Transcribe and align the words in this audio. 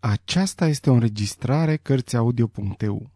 Aceasta 0.00 0.66
este 0.66 0.90
o 0.90 0.92
înregistrare 0.92 1.76
Cărțiaudio.eu. 1.76 3.10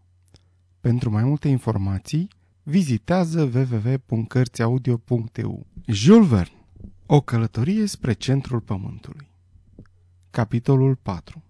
Pentru 0.81 1.11
mai 1.11 1.25
multe 1.25 1.49
informații, 1.49 2.29
vizitează 2.62 3.43
www.cărțiaudio.eu. 3.43 5.66
Jules 5.87 6.29
Verne 6.29 6.66
O 7.06 7.21
călătorie 7.21 7.87
spre 7.87 8.12
centrul 8.12 8.60
pământului 8.60 9.30
Capitolul 10.30 10.96
4 10.96 11.42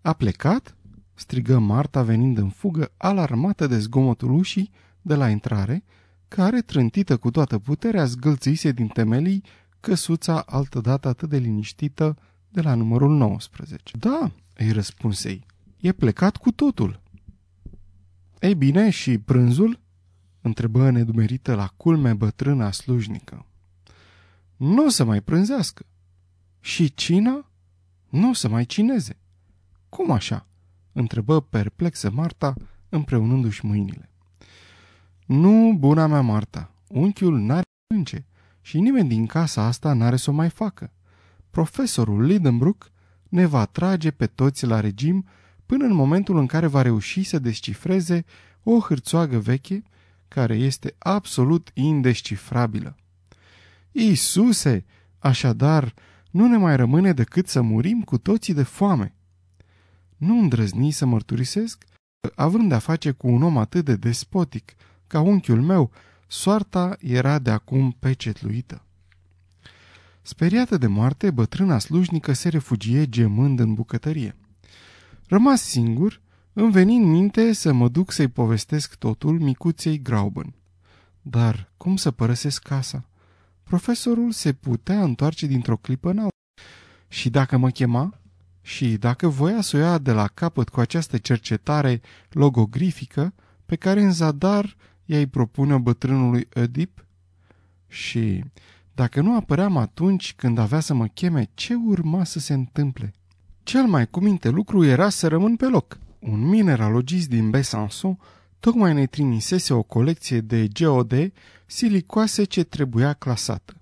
A 0.00 0.12
plecat? 0.12 0.76
strigă 1.14 1.58
Marta 1.58 2.02
venind 2.02 2.38
în 2.38 2.48
fugă, 2.48 2.92
alarmată 2.96 3.66
de 3.66 3.78
zgomotul 3.78 4.30
ușii 4.30 4.70
de 5.02 5.14
la 5.14 5.28
intrare, 5.28 5.84
care, 6.28 6.60
trântită 6.60 7.16
cu 7.16 7.30
toată 7.30 7.58
puterea, 7.58 8.04
zgâlțise 8.04 8.72
din 8.72 8.88
temelii 8.88 9.42
căsuța 9.80 10.40
altădată 10.40 11.08
atât 11.08 11.28
de 11.28 11.38
liniștită 11.38 12.16
de 12.48 12.60
la 12.60 12.74
numărul 12.74 13.16
19. 13.16 13.96
Da, 13.96 14.30
îi 14.54 14.70
răspunsei, 14.72 15.46
e 15.76 15.92
plecat 15.92 16.36
cu 16.36 16.52
totul. 16.52 17.00
Ei 18.40 18.54
bine, 18.54 18.90
și 18.90 19.18
prânzul? 19.18 19.80
întrebă 20.40 20.90
nedumerită 20.90 21.54
la 21.54 21.66
culme 21.76 22.14
bătrâna 22.14 22.70
slujnică. 22.70 23.46
Nu 24.56 24.84
o 24.84 24.88
să 24.88 25.04
mai 25.04 25.20
prânzească. 25.20 25.86
Și 26.60 26.94
cina? 26.94 27.50
Nu 28.08 28.28
o 28.28 28.32
să 28.32 28.48
mai 28.48 28.64
cineze. 28.64 29.16
Cum 29.88 30.10
așa? 30.10 30.46
întrebă 30.92 31.40
perplexă 31.40 32.10
Marta, 32.10 32.54
împreunându-și 32.88 33.64
mâinile. 33.64 34.10
Nu, 35.26 35.76
buna 35.78 36.06
mea 36.06 36.20
Marta, 36.20 36.74
unchiul 36.88 37.38
n-are 37.38 37.62
înce 37.94 38.26
și 38.60 38.80
nimeni 38.80 39.08
din 39.08 39.26
casa 39.26 39.62
asta 39.62 39.92
n-are 39.92 40.16
să 40.16 40.30
o 40.30 40.32
mai 40.32 40.50
facă 40.50 40.92
profesorul 41.58 42.24
Lidenbrook 42.24 42.90
ne 43.28 43.46
va 43.46 43.64
trage 43.64 44.10
pe 44.10 44.26
toți 44.26 44.66
la 44.66 44.80
regim 44.80 45.26
până 45.66 45.84
în 45.84 45.94
momentul 45.94 46.38
în 46.38 46.46
care 46.46 46.66
va 46.66 46.82
reuși 46.82 47.22
să 47.22 47.38
descifreze 47.38 48.24
o 48.62 48.80
hârțoagă 48.80 49.38
veche 49.38 49.82
care 50.28 50.54
este 50.54 50.94
absolut 50.98 51.70
indescifrabilă. 51.74 52.96
Iisuse, 53.92 54.84
așadar, 55.18 55.94
nu 56.30 56.46
ne 56.46 56.56
mai 56.56 56.76
rămâne 56.76 57.12
decât 57.12 57.48
să 57.48 57.60
murim 57.60 58.02
cu 58.02 58.18
toții 58.18 58.54
de 58.54 58.62
foame. 58.62 59.14
Nu 60.16 60.38
îndrăzni 60.38 60.90
să 60.90 61.06
mărturisesc, 61.06 61.84
având 62.34 62.68
de-a 62.68 62.78
face 62.78 63.10
cu 63.10 63.28
un 63.28 63.42
om 63.42 63.58
atât 63.58 63.84
de 63.84 63.96
despotic 63.96 64.74
ca 65.06 65.20
unchiul 65.20 65.62
meu, 65.62 65.90
soarta 66.26 66.96
era 67.00 67.38
de 67.38 67.50
acum 67.50 67.96
pecetluită. 67.98 68.82
Speriată 70.28 70.76
de 70.76 70.86
moarte, 70.86 71.30
bătrâna 71.30 71.78
slujnică 71.78 72.32
se 72.32 72.48
refugie 72.48 73.08
gemând 73.08 73.58
în 73.58 73.74
bucătărie. 73.74 74.36
Rămas 75.26 75.62
singur, 75.62 76.20
îmi 76.52 76.72
veni 76.72 76.96
în 76.96 77.10
minte 77.10 77.52
să 77.52 77.72
mă 77.72 77.88
duc 77.88 78.12
să-i 78.12 78.28
povestesc 78.28 78.94
totul 78.94 79.38
micuței 79.38 80.02
Grauben. 80.02 80.54
Dar 81.22 81.72
cum 81.76 81.96
să 81.96 82.10
părăsesc 82.10 82.62
casa? 82.62 83.08
Profesorul 83.62 84.32
se 84.32 84.52
putea 84.52 85.02
întoarce 85.02 85.46
dintr-o 85.46 85.76
clipă 85.76 86.10
în 86.10 86.18
alta. 86.18 86.62
Și 87.08 87.30
dacă 87.30 87.56
mă 87.56 87.70
chema? 87.70 88.20
Și 88.62 88.96
dacă 88.96 89.28
voia 89.28 89.60
să 89.60 89.76
o 89.76 89.80
ia 89.80 89.98
de 89.98 90.12
la 90.12 90.26
capăt 90.26 90.68
cu 90.68 90.80
această 90.80 91.18
cercetare 91.18 92.00
logogrifică 92.30 93.34
pe 93.66 93.76
care 93.76 94.02
în 94.02 94.12
zadar 94.12 94.76
ea 95.04 95.18
îi 95.18 95.26
propune 95.26 95.78
bătrânului 95.78 96.48
Oedip? 96.54 97.04
Și 97.86 98.44
dacă 98.98 99.20
nu 99.20 99.36
apăream 99.36 99.76
atunci 99.76 100.34
când 100.34 100.58
avea 100.58 100.80
să 100.80 100.94
mă 100.94 101.06
cheme, 101.06 101.50
ce 101.54 101.74
urma 101.74 102.24
să 102.24 102.38
se 102.38 102.52
întâmple? 102.52 103.12
Cel 103.62 103.82
mai 103.82 104.08
cuminte 104.08 104.48
lucru 104.48 104.84
era 104.84 105.08
să 105.08 105.28
rămân 105.28 105.56
pe 105.56 105.66
loc. 105.66 105.98
Un 106.18 106.48
mineralogist 106.48 107.28
din 107.28 107.50
Besançon 107.50 108.16
tocmai 108.60 108.94
ne 108.94 109.06
trimisese 109.06 109.72
o 109.74 109.82
colecție 109.82 110.40
de 110.40 110.68
GOD 110.80 111.32
silicoase 111.66 112.44
ce 112.44 112.62
trebuia 112.62 113.12
clasată. 113.12 113.76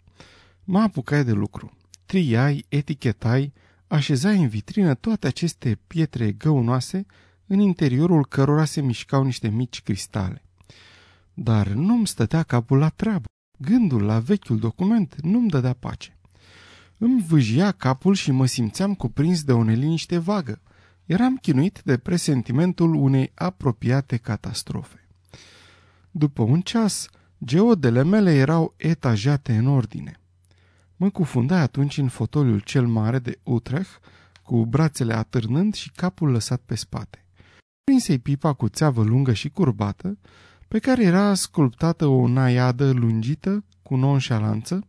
Mă 0.64 0.80
apucai 0.80 1.24
de 1.24 1.32
lucru. 1.32 1.72
Triai, 2.06 2.64
etichetai, 2.68 3.52
așezai 3.86 4.38
în 4.38 4.48
vitrină 4.48 4.94
toate 4.94 5.26
aceste 5.26 5.78
pietre 5.86 6.32
găunoase 6.32 7.06
în 7.46 7.58
interiorul 7.58 8.26
cărora 8.26 8.64
se 8.64 8.80
mișcau 8.80 9.22
niște 9.22 9.48
mici 9.48 9.82
cristale. 9.82 10.42
Dar 11.34 11.66
nu-mi 11.68 12.06
stătea 12.06 12.42
capul 12.42 12.78
la 12.78 12.88
treabă. 12.88 13.26
Gândul 13.56 14.02
la 14.02 14.18
vechiul 14.18 14.58
document 14.58 15.16
nu-mi 15.22 15.48
dădea 15.48 15.72
pace. 15.72 16.16
Îmi 16.98 17.22
vâjia 17.22 17.72
capul 17.72 18.14
și 18.14 18.30
mă 18.30 18.46
simțeam 18.46 18.94
cuprins 18.94 19.42
de 19.42 19.52
o 19.52 19.62
neliniște 19.62 20.18
vagă. 20.18 20.60
Eram 21.04 21.36
chinuit 21.36 21.80
de 21.84 21.96
presentimentul 21.96 22.94
unei 22.94 23.32
apropiate 23.34 24.16
catastrofe. 24.16 25.06
După 26.10 26.42
un 26.42 26.60
ceas, 26.60 27.08
geodele 27.44 28.02
mele 28.02 28.34
erau 28.34 28.74
etajate 28.76 29.56
în 29.56 29.66
ordine. 29.66 30.20
Mă 30.96 31.10
cufundai 31.10 31.60
atunci 31.60 31.98
în 31.98 32.08
fotoliul 32.08 32.60
cel 32.60 32.86
mare 32.86 33.18
de 33.18 33.38
Utrecht, 33.42 34.00
cu 34.42 34.66
brațele 34.66 35.14
atârnând 35.14 35.74
și 35.74 35.90
capul 35.90 36.30
lăsat 36.30 36.60
pe 36.66 36.74
spate. 36.74 37.24
Prinsei 37.84 38.18
pipa 38.18 38.52
cu 38.52 38.68
țeavă 38.68 39.02
lungă 39.02 39.32
și 39.32 39.48
curbată, 39.48 40.18
pe 40.76 40.82
care 40.82 41.02
era 41.02 41.34
sculptată 41.34 42.06
o 42.06 42.28
naiadă 42.28 42.90
lungită 42.90 43.64
cu 43.82 43.96
nonșalanță, 43.96 44.86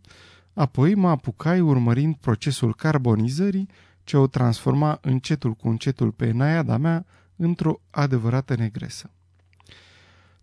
apoi 0.53 0.95
mă 0.95 1.09
apucai 1.09 1.59
urmărind 1.59 2.15
procesul 2.15 2.75
carbonizării 2.75 3.69
ce 4.03 4.17
o 4.17 4.27
transforma 4.27 4.97
încetul 5.01 5.53
cu 5.53 5.67
încetul 5.67 6.11
pe 6.11 6.31
naiada 6.31 6.77
mea 6.77 7.05
într-o 7.35 7.81
adevărată 7.89 8.55
negresă. 8.55 9.11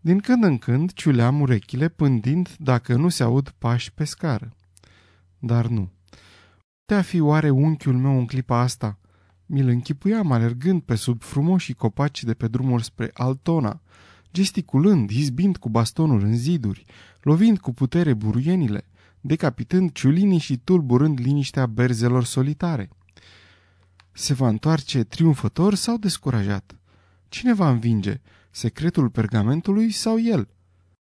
Din 0.01 0.19
când 0.19 0.45
în 0.45 0.59
când 0.59 0.93
ciuleam 0.93 1.41
urechile 1.41 1.89
pândind 1.89 2.57
dacă 2.59 2.95
nu 2.95 3.09
se 3.09 3.23
aud 3.23 3.55
pași 3.59 3.93
pe 3.93 4.05
scară. 4.05 4.57
Dar 5.39 5.67
nu. 5.67 5.91
Putea 6.85 7.03
fi 7.03 7.21
oare 7.21 7.51
unchiul 7.51 7.97
meu 7.97 8.19
în 8.19 8.27
clipa 8.27 8.61
asta? 8.61 8.99
Mi-l 9.47 9.69
închipuiam 9.69 10.33
alergând 10.33 10.83
pe 10.83 10.95
sub 10.95 11.23
frumoșii 11.23 11.75
copaci 11.75 12.25
de 12.25 12.35
pe 12.35 12.49
drumul 12.49 12.81
spre 12.81 13.11
Altona, 13.13 13.81
gesticulând, 14.35 15.11
izbind 15.11 15.57
cu 15.57 15.69
bastonul 15.69 16.23
în 16.23 16.37
ziduri, 16.37 16.85
lovind 17.23 17.59
cu 17.59 17.73
putere 17.73 18.15
buruienile, 18.15 18.85
decapitând 19.21 19.93
ciulinii 19.93 20.39
și 20.39 20.57
tulburând 20.57 21.19
liniștea 21.19 21.67
berzelor 21.67 22.25
solitare. 22.25 22.89
Se 24.13 24.35
va 24.35 24.49
întoarce 24.49 25.05
triumfător 25.05 25.75
sau 25.75 25.97
descurajat? 25.97 26.77
Cine 27.29 27.55
va 27.55 27.71
învinge? 27.71 28.21
Secretul 28.51 29.11
pergamentului 29.11 29.91
sau 29.91 30.21
el? 30.21 30.49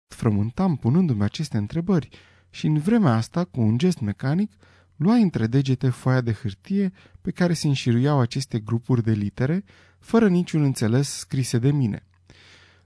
Frământam 0.06 0.76
punându-mi 0.76 1.22
aceste 1.22 1.56
întrebări 1.56 2.08
și 2.50 2.66
în 2.66 2.78
vremea 2.78 3.14
asta, 3.14 3.44
cu 3.44 3.60
un 3.60 3.78
gest 3.78 4.00
mecanic, 4.00 4.52
lua 4.96 5.14
între 5.14 5.46
degete 5.46 5.88
foaia 5.88 6.20
de 6.20 6.32
hârtie 6.32 6.92
pe 7.20 7.30
care 7.30 7.52
se 7.52 7.66
înșiruiau 7.66 8.20
aceste 8.20 8.58
grupuri 8.58 9.02
de 9.02 9.12
litere, 9.12 9.64
fără 9.98 10.28
niciun 10.28 10.62
înțeles 10.62 11.08
scrise 11.08 11.58
de 11.58 11.72
mine. 11.72 12.06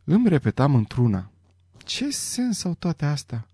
Îmi 0.09 0.29
repetam 0.29 0.75
într-una. 0.75 1.31
Ce 1.85 2.11
sens 2.11 2.65
au 2.65 2.75
toate 2.75 3.05
astea? 3.05 3.49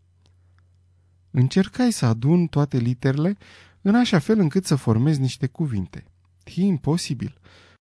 Încercai 1.30 1.92
să 1.92 2.06
adun 2.06 2.46
toate 2.46 2.76
literele 2.76 3.36
în 3.80 3.94
așa 3.94 4.18
fel 4.18 4.38
încât 4.38 4.66
să 4.66 4.74
formez 4.74 5.18
niște 5.18 5.46
cuvinte. 5.46 6.04
E 6.44 6.60
imposibil. 6.60 7.38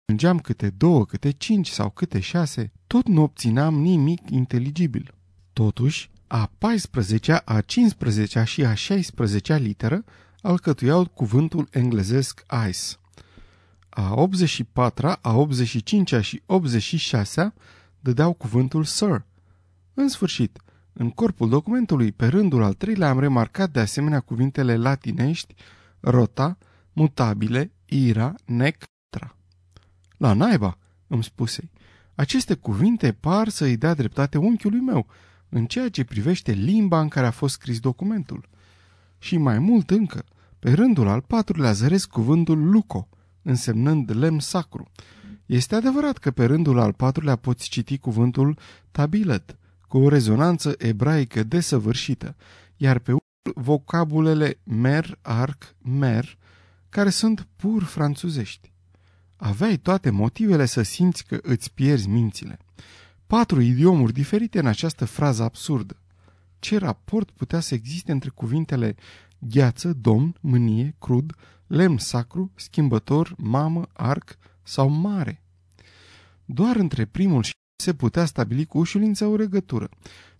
Îngeam 0.06 0.40
câte 0.40 0.70
două, 0.70 1.06
câte 1.06 1.32
cinci 1.32 1.70
sau 1.70 1.90
câte 1.90 2.20
șase, 2.20 2.72
tot 2.88 3.08
nu 3.08 3.22
obțineam 3.22 3.76
nimic 3.76 4.30
inteligibil. 4.30 5.14
Totuși, 5.54 6.10
a 6.28 6.52
14-a, 6.58 7.42
a 7.46 7.62
15-a 7.62 8.44
și 8.44 8.66
a 8.66 8.74
16-a 8.74 9.58
literă 9.58 10.04
alcătuiau 10.42 11.06
cuvântul 11.06 11.68
englezesc 11.72 12.46
ice. 12.70 12.96
A 13.90 14.28
84-a, 14.28 15.20
a 15.22 15.48
85-a 15.48 16.22
și 16.22 16.42
86-a 16.46 17.54
dădeau 18.00 18.34
cuvântul 18.34 18.84
Sir. 18.84 19.26
În 19.94 20.08
sfârșit, 20.08 20.60
în 20.94 21.10
corpul 21.10 21.50
documentului, 21.50 22.12
pe 22.12 22.28
rândul 22.28 22.64
al 22.64 22.74
treilea, 22.74 23.10
am 23.10 23.20
remarcat 23.20 23.72
de 23.72 23.80
asemenea 23.80 24.20
cuvintele 24.20 24.78
latinești 24.78 25.56
rota, 26.00 26.58
mutabile, 26.94 27.72
ira, 27.86 28.36
nec, 28.46 28.84
tra. 29.10 29.36
La 30.18 30.34
naiba, 30.34 30.78
îmi 31.08 31.24
spuse, 31.24 31.70
aceste 32.16 32.54
cuvinte 32.54 33.12
par 33.12 33.50
să 33.50 33.64
îi 33.64 33.78
dea 33.78 33.94
dreptate 33.94 34.38
unchiului 34.38 34.80
meu 34.80 35.08
în 35.50 35.66
ceea 35.66 35.90
ce 35.90 36.04
privește 36.04 36.52
limba 36.52 37.00
în 37.00 37.08
care 37.08 37.26
a 37.26 37.32
fost 37.32 37.54
scris 37.54 37.80
documentul. 37.80 38.50
Și 39.20 39.38
mai 39.38 39.60
mult 39.60 39.90
încă, 39.90 40.26
pe 40.60 40.74
rândul 40.74 41.08
al 41.08 41.22
patrulea 41.22 41.72
zăresc 41.72 42.10
cuvântul 42.10 42.70
luco, 42.70 43.10
însemnând 43.42 44.16
lemn 44.16 44.40
sacru, 44.40 44.92
este 45.48 45.76
adevărat 45.76 46.18
că 46.18 46.32
pe 46.32 46.46
rândul 46.46 46.80
al 46.80 46.94
patrulea 46.94 47.36
poți 47.36 47.70
citi 47.70 47.98
cuvântul 47.98 48.58
tabilet, 48.92 49.58
cu 49.88 49.98
o 49.98 50.10
rezonanță 50.10 50.76
ebraică 50.78 51.44
desăvârșită, 51.44 52.36
iar 52.78 53.00
pe 53.00 53.16
vocabulele 53.56 54.60
mer, 54.64 55.20
arc, 55.22 55.76
mer, 55.82 56.38
care 56.90 57.10
sunt 57.10 57.48
pur 57.56 57.84
franțuzești. 57.84 58.72
Aveai 59.36 59.78
toate 59.78 60.10
motivele 60.10 60.66
să 60.66 60.82
simți 60.82 61.26
că 61.26 61.40
îți 61.42 61.74
pierzi 61.74 62.08
mințile. 62.08 62.58
Patru 63.28 63.62
idiomuri 63.62 64.14
diferite 64.14 64.60
în 64.60 64.66
această 64.66 65.06
frază 65.06 65.44
absurdă. 65.44 66.02
Ce 66.60 66.78
raport 66.78 67.32
putea 67.32 67.60
să 67.60 67.74
existe 67.74 68.12
între 68.12 68.30
cuvintele 68.30 68.96
gheață, 69.40 69.94
domn, 69.94 70.36
mânie, 70.40 70.96
crud, 71.00 71.34
lemn 71.68 71.98
sacru, 71.98 72.52
schimbător, 72.56 73.34
mamă, 73.38 73.88
arc 73.94 74.38
sau 74.68 74.90
mare? 74.90 75.42
Doar 76.46 76.76
între 76.76 77.06
primul 77.06 77.44
și 77.44 77.52
se 77.84 77.94
putea 77.94 78.26
stabili 78.26 78.66
cu 78.66 78.78
ușurință 78.78 79.26
o 79.26 79.36
regătură. 79.36 79.90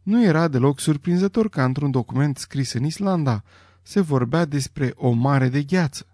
Nu 0.04 0.24
era 0.24 0.48
deloc 0.48 0.80
surprinzător 0.80 1.50
ca 1.50 1.64
într-un 1.64 1.92
document 1.92 2.38
scris 2.38 2.74
în 2.74 2.84
Islanda 2.84 3.44
se 3.82 4.02
vorbea 4.02 4.46
despre 4.46 4.94
o 4.96 5.12
mare 5.12 5.50
de 5.50 5.64
gheață. 5.64 6.06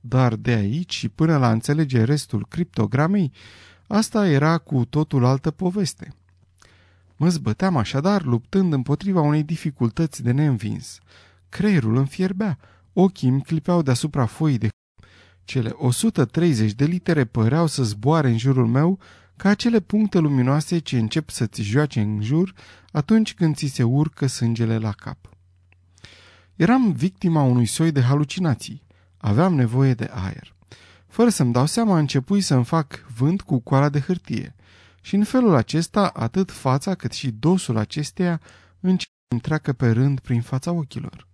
Dar 0.00 0.34
de 0.36 0.50
aici 0.50 0.94
și 0.94 1.08
până 1.08 1.36
la 1.36 1.50
înțelege 1.50 2.04
restul 2.04 2.46
criptogramei, 2.48 3.32
asta 3.86 4.28
era 4.28 4.58
cu 4.58 4.84
totul 4.84 5.24
altă 5.24 5.50
poveste. 5.50 6.14
Mă 7.16 7.28
zbăteam 7.28 7.76
așadar 7.76 8.24
luptând 8.24 8.72
împotriva 8.72 9.20
unei 9.20 9.42
dificultăți 9.42 10.22
de 10.22 10.30
neînvins. 10.30 10.98
Creierul 11.48 11.96
îmi 11.96 12.06
fierbea, 12.06 12.58
ochii 12.92 13.28
îmi 13.28 13.42
clipeau 13.42 13.82
deasupra 13.82 14.26
foii 14.26 14.58
de 14.58 14.68
cele 15.52 15.72
130 15.76 16.72
de 16.72 16.84
litere 16.84 17.24
păreau 17.24 17.66
să 17.66 17.82
zboare 17.82 18.28
în 18.28 18.38
jurul 18.38 18.66
meu 18.66 18.98
ca 19.36 19.48
acele 19.48 19.80
puncte 19.80 20.18
luminoase 20.18 20.78
ce 20.78 20.98
încep 20.98 21.30
să-ți 21.30 21.62
joace 21.62 22.00
în 22.00 22.22
jur 22.22 22.54
atunci 22.92 23.34
când 23.34 23.56
ți 23.56 23.66
se 23.66 23.82
urcă 23.82 24.26
sângele 24.26 24.78
la 24.78 24.92
cap. 24.92 25.18
Eram 26.56 26.92
victima 26.92 27.42
unui 27.42 27.66
soi 27.66 27.92
de 27.92 28.00
halucinații. 28.00 28.82
Aveam 29.16 29.54
nevoie 29.54 29.94
de 29.94 30.10
aer. 30.12 30.54
Fără 31.06 31.28
să-mi 31.28 31.52
dau 31.52 31.66
seama, 31.66 31.98
începui 31.98 32.40
să-mi 32.40 32.64
fac 32.64 33.04
vânt 33.16 33.42
cu 33.42 33.58
coala 33.58 33.88
de 33.88 34.00
hârtie. 34.00 34.54
Și 35.00 35.14
în 35.14 35.24
felul 35.24 35.54
acesta, 35.54 36.06
atât 36.06 36.50
fața 36.50 36.94
cât 36.94 37.12
și 37.12 37.30
dosul 37.30 37.76
acesteia 37.76 38.40
încep 38.80 39.10
să 39.28 39.38
treacă 39.42 39.72
pe 39.72 39.90
rând 39.90 40.20
prin 40.20 40.40
fața 40.40 40.72
ochilor. 40.72 41.30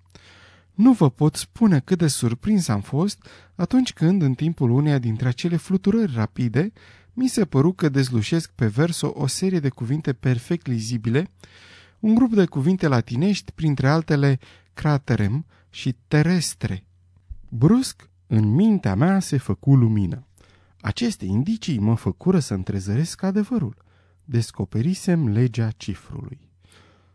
Nu 0.79 0.93
vă 0.93 1.11
pot 1.11 1.37
spune 1.37 1.81
cât 1.81 1.99
de 1.99 2.07
surprins 2.07 2.69
am 2.69 2.81
fost 2.81 3.27
atunci 3.55 3.93
când, 3.93 4.23
în 4.23 4.35
timpul 4.35 4.71
uneia 4.71 4.99
dintre 4.99 5.29
acele 5.29 5.57
fluturări 5.57 6.13
rapide, 6.15 6.73
mi 7.13 7.29
se 7.29 7.45
păru 7.45 7.73
că 7.73 7.89
dezlușesc 7.89 8.51
pe 8.51 8.67
verso 8.67 9.13
o 9.15 9.27
serie 9.27 9.61
de 9.61 9.69
cuvinte 9.69 10.13
perfect 10.13 10.67
lizibile, 10.67 11.31
un 12.01 12.15
grup 12.15 12.35
de 12.35 12.45
cuvinte 12.45 12.89
latinești, 12.89 13.53
printre 13.53 13.89
altele 13.89 14.39
craterem 14.75 15.47
și 15.71 15.97
terestre. 16.09 16.85
Brusc, 17.49 18.11
în 18.27 18.55
mintea 18.55 18.95
mea 18.95 19.21
se 19.21 19.37
făcu 19.37 19.75
lumină. 19.75 20.27
Aceste 20.81 21.25
indicii 21.25 21.79
mă 21.79 21.95
făcură 21.95 22.39
să 22.39 22.55
întrezăresc 22.55 23.23
adevărul. 23.23 23.77
Descoperisem 24.25 25.29
legea 25.29 25.71
cifrului. 25.77 26.51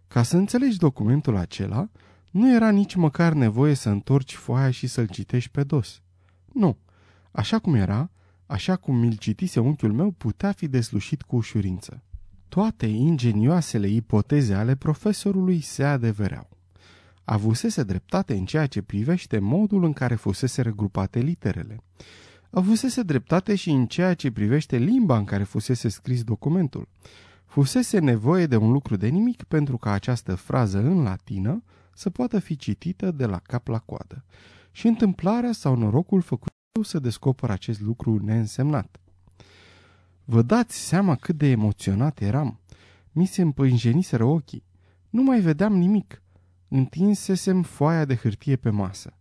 Ca 0.07 0.23
să 0.23 0.37
înțelegi 0.37 0.77
documentul 0.77 1.35
acela, 1.35 1.89
nu 2.33 2.53
era 2.53 2.69
nici 2.69 2.95
măcar 2.95 3.33
nevoie 3.33 3.73
să 3.73 3.89
întorci 3.89 4.35
foaia 4.35 4.71
și 4.71 4.87
să-l 4.87 5.07
citești 5.07 5.49
pe 5.51 5.63
dos. 5.63 6.01
Nu, 6.53 6.77
așa 7.31 7.59
cum 7.59 7.73
era, 7.73 8.09
așa 8.45 8.75
cum 8.75 8.95
mi-l 8.95 9.15
citise 9.17 9.59
unchiul 9.59 9.93
meu, 9.93 10.11
putea 10.11 10.51
fi 10.51 10.67
deslușit 10.67 11.21
cu 11.21 11.35
ușurință. 11.35 12.03
Toate 12.49 12.85
ingenioasele 12.85 13.87
ipoteze 13.87 14.53
ale 14.53 14.75
profesorului 14.75 15.61
se 15.61 15.83
adevereau. 15.83 16.49
Avusese 17.23 17.83
dreptate 17.83 18.33
în 18.33 18.45
ceea 18.45 18.65
ce 18.65 18.81
privește 18.81 19.39
modul 19.39 19.83
în 19.83 19.93
care 19.93 20.15
fusese 20.15 20.61
regrupate 20.61 21.19
literele. 21.19 21.83
Avusese 22.49 23.03
dreptate 23.03 23.55
și 23.55 23.69
în 23.69 23.85
ceea 23.85 24.13
ce 24.13 24.31
privește 24.31 24.77
limba 24.77 25.17
în 25.17 25.25
care 25.25 25.43
fusese 25.43 25.89
scris 25.89 26.23
documentul. 26.23 26.87
Fusese 27.45 27.99
nevoie 27.99 28.45
de 28.45 28.55
un 28.55 28.71
lucru 28.71 28.95
de 28.95 29.07
nimic 29.07 29.43
pentru 29.43 29.77
ca 29.77 29.91
această 29.91 30.35
frază 30.35 30.77
în 30.77 31.03
latină 31.03 31.63
să 31.93 32.09
poată 32.09 32.39
fi 32.39 32.55
citită 32.55 33.11
de 33.11 33.25
la 33.25 33.39
cap 33.39 33.67
la 33.67 33.79
coadă. 33.79 34.25
Și 34.71 34.87
întâmplarea 34.87 35.51
sau 35.51 35.75
norocul 35.75 36.21
făcut 36.21 36.51
să 36.81 36.99
descoper 36.99 37.49
acest 37.49 37.81
lucru 37.81 38.19
neînsemnat. 38.23 38.97
Vă 40.25 40.41
dați 40.41 40.77
seama 40.77 41.15
cât 41.15 41.37
de 41.37 41.47
emoționat 41.47 42.21
eram. 42.21 42.59
Mi 43.11 43.25
se 43.25 43.41
împânjeniseră 43.41 44.23
ochii. 44.23 44.63
Nu 45.09 45.23
mai 45.23 45.39
vedeam 45.39 45.73
nimic. 45.73 46.21
Întinsesem 46.67 47.61
foaia 47.61 48.05
de 48.05 48.15
hârtie 48.15 48.55
pe 48.55 48.69
masă. 48.69 49.13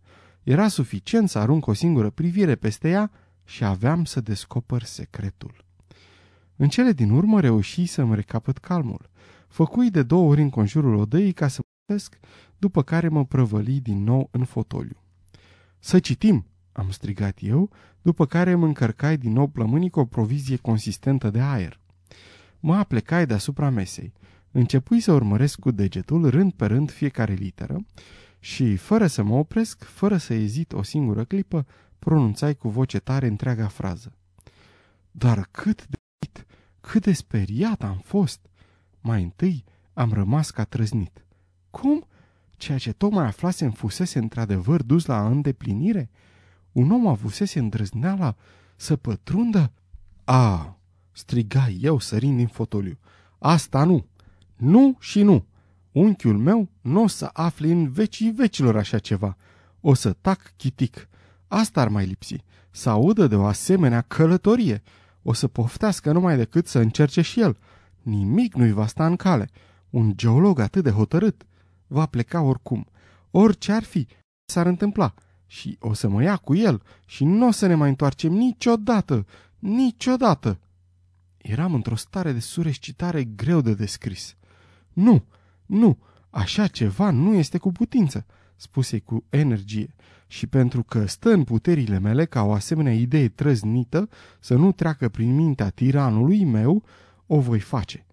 Era 0.43 0.67
suficient 0.67 1.29
să 1.29 1.39
arunc 1.39 1.67
o 1.67 1.73
singură 1.73 2.09
privire 2.09 2.55
peste 2.55 2.89
ea 2.89 3.11
și 3.45 3.63
aveam 3.63 4.05
să 4.05 4.21
descoper 4.21 4.83
secretul. 4.83 5.65
În 6.55 6.69
cele 6.69 6.91
din 6.91 7.09
urmă 7.09 7.39
reuși 7.39 7.85
să-mi 7.85 8.15
recapăt 8.15 8.57
calmul. 8.57 9.09
Făcui 9.47 9.89
de 9.89 10.03
două 10.03 10.29
ori 10.29 10.41
în 10.41 10.49
conjurul 10.49 10.95
odăii 10.95 11.33
ca 11.33 11.47
să 11.47 11.61
mă 11.85 11.95
după 12.63 12.83
care 12.83 13.07
mă 13.07 13.25
prăvăli 13.25 13.79
din 13.79 14.03
nou 14.03 14.27
în 14.31 14.45
fotoliu. 14.45 14.97
Să 15.79 15.99
citim!" 15.99 16.45
am 16.71 16.89
strigat 16.89 17.37
eu, 17.41 17.69
după 18.01 18.25
care 18.25 18.51
îmi 18.51 18.63
încărcai 18.63 19.17
din 19.17 19.31
nou 19.31 19.47
plămânii 19.47 19.89
cu 19.89 19.99
o 19.99 20.05
provizie 20.05 20.57
consistentă 20.57 21.29
de 21.29 21.39
aer. 21.39 21.79
Mă 22.59 22.75
aplecai 22.75 23.25
deasupra 23.25 23.69
mesei. 23.69 24.13
Începui 24.51 24.99
să 24.99 25.11
urmăresc 25.11 25.59
cu 25.59 25.71
degetul, 25.71 26.29
rând 26.29 26.53
pe 26.53 26.65
rând, 26.65 26.91
fiecare 26.91 27.33
literă 27.33 27.85
și, 28.39 28.75
fără 28.75 29.07
să 29.07 29.23
mă 29.23 29.35
opresc, 29.35 29.83
fără 29.83 30.17
să 30.17 30.33
ezit 30.33 30.73
o 30.73 30.83
singură 30.83 31.23
clipă, 31.23 31.65
pronunțai 31.99 32.55
cu 32.55 32.69
voce 32.69 32.99
tare 32.99 33.27
întreaga 33.27 33.67
frază. 33.67 34.13
Dar 35.11 35.47
cât 35.51 35.87
de 35.87 35.97
cât 36.79 37.01
de 37.03 37.13
speriat 37.13 37.83
am 37.83 38.01
fost! 38.03 38.49
Mai 39.01 39.23
întâi 39.23 39.63
am 39.93 40.13
rămas 40.13 40.49
ca 40.51 40.63
trăznit. 40.63 41.25
Cum? 41.69 42.07
Ceea 42.63 42.77
ce 42.77 42.91
tocmai 42.91 43.25
aflasem 43.25 43.71
fusese 43.71 44.19
într-adevăr 44.19 44.83
dus 44.83 45.05
la 45.05 45.27
îndeplinire? 45.27 46.09
Un 46.71 46.91
om 46.91 47.07
avusese 47.07 47.59
îndrăzneala 47.59 48.35
să 48.75 48.95
pătrundă? 48.95 49.71
A, 50.23 50.77
striga 51.11 51.69
eu 51.79 51.99
sărind 51.99 52.37
din 52.37 52.47
fotoliu. 52.47 52.99
Asta 53.39 53.83
nu! 53.83 54.05
Nu 54.55 54.97
și 54.99 55.21
nu! 55.21 55.45
Unchiul 55.91 56.37
meu 56.37 56.69
nu 56.81 57.03
o 57.03 57.07
să 57.07 57.29
afle 57.33 57.71
în 57.71 57.91
vecii 57.91 58.31
vecilor 58.31 58.77
așa 58.77 58.99
ceva. 58.99 59.37
O 59.81 59.93
să 59.93 60.13
tac 60.21 60.53
chitic. 60.57 61.09
Asta 61.47 61.81
ar 61.81 61.87
mai 61.87 62.05
lipsi. 62.05 62.43
Să 62.71 62.89
audă 62.89 63.27
de 63.27 63.35
o 63.35 63.45
asemenea 63.45 64.01
călătorie. 64.01 64.81
O 65.21 65.33
să 65.33 65.47
poftească 65.47 66.11
numai 66.11 66.37
decât 66.37 66.67
să 66.67 66.79
încerce 66.79 67.21
și 67.21 67.39
el. 67.39 67.57
Nimic 68.01 68.55
nu-i 68.55 68.71
va 68.71 68.87
sta 68.87 69.05
în 69.05 69.15
cale. 69.15 69.49
Un 69.89 70.13
geolog 70.15 70.59
atât 70.59 70.83
de 70.83 70.89
hotărât 70.89 71.45
va 71.93 72.05
pleca 72.05 72.41
oricum. 72.41 72.87
Orice 73.31 73.71
ar 73.71 73.83
fi, 73.83 74.07
s-ar 74.45 74.65
întâmpla. 74.65 75.13
Și 75.45 75.77
o 75.79 75.93
să 75.93 76.07
mă 76.07 76.23
ia 76.23 76.37
cu 76.37 76.55
el 76.55 76.81
și 77.05 77.23
nu 77.23 77.47
o 77.47 77.51
să 77.51 77.67
ne 77.67 77.75
mai 77.75 77.89
întoarcem 77.89 78.31
niciodată, 78.31 79.25
niciodată. 79.59 80.59
Eram 81.37 81.73
într-o 81.73 81.95
stare 81.95 82.31
de 82.31 82.39
surescitare 82.39 83.23
greu 83.23 83.61
de 83.61 83.73
descris. 83.73 84.35
Nu, 84.93 85.25
nu, 85.65 85.97
așa 86.29 86.67
ceva 86.67 87.09
nu 87.09 87.33
este 87.33 87.57
cu 87.57 87.71
putință, 87.71 88.25
spuse 88.55 88.99
cu 88.99 89.23
energie, 89.29 89.95
și 90.27 90.47
pentru 90.47 90.83
că 90.83 91.05
stă 91.05 91.29
în 91.29 91.43
puterile 91.43 91.99
mele 91.99 92.25
ca 92.25 92.41
o 92.41 92.51
asemenea 92.51 92.93
idee 92.93 93.29
trăznită 93.29 94.09
să 94.39 94.55
nu 94.55 94.71
treacă 94.71 95.09
prin 95.09 95.35
mintea 95.35 95.69
tiranului 95.69 96.45
meu, 96.45 96.83
o 97.27 97.39
voi 97.39 97.59
face. 97.59 98.05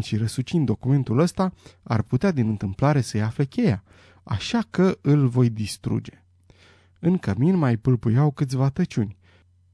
Și 0.00 0.16
răsucind 0.16 0.66
documentul 0.66 1.18
ăsta, 1.18 1.52
ar 1.82 2.02
putea 2.02 2.30
din 2.30 2.48
întâmplare 2.48 3.00
să-i 3.00 3.22
afle 3.22 3.44
cheia, 3.44 3.84
așa 4.22 4.60
că 4.70 4.98
îl 5.00 5.28
voi 5.28 5.50
distruge. 5.50 6.24
În 6.98 7.18
cămin 7.18 7.56
mai 7.56 7.76
pâlpâiau 7.76 8.30
câțiva 8.30 8.68
tăciuni. 8.68 9.16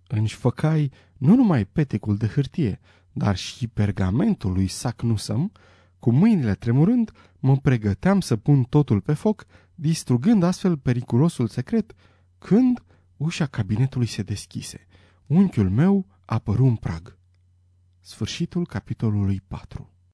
Înșfăcai 0.06 0.90
nu 1.16 1.34
numai 1.34 1.64
petecul 1.64 2.16
de 2.16 2.26
hârtie, 2.26 2.80
dar 3.12 3.36
și 3.36 3.68
pergamentul 3.68 4.52
lui 4.52 4.66
Sacnusăm, 4.66 5.52
cu 5.98 6.12
mâinile 6.12 6.54
tremurând, 6.54 7.10
mă 7.38 7.56
pregăteam 7.56 8.20
să 8.20 8.36
pun 8.36 8.62
totul 8.62 9.00
pe 9.00 9.12
foc, 9.12 9.44
distrugând 9.74 10.42
astfel 10.42 10.78
periculosul 10.78 11.48
secret, 11.48 11.94
când 12.38 12.84
ușa 13.16 13.46
cabinetului 13.46 14.06
se 14.06 14.22
deschise. 14.22 14.86
Unchiul 15.26 15.70
meu 15.70 16.06
apăru 16.24 16.64
în 16.64 16.76
prag. 16.76 17.18
Sfârșitul 18.00 18.66
capitolului 18.66 19.40
4 19.48 19.95